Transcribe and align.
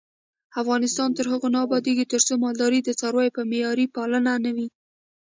افغانستان 0.61 1.09
تر 1.17 1.25
هغو 1.31 1.47
نه 1.53 1.59
ابادیږي، 1.65 2.05
ترڅو 2.13 2.33
مالداري 2.43 2.79
د 2.83 2.89
څارویو 2.99 3.35
په 3.37 3.41
معیاري 3.49 3.85
پالنه 3.95 4.33
نه 4.45 4.51
وي. 4.55 4.67